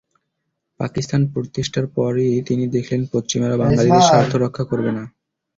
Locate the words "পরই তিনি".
1.95-2.63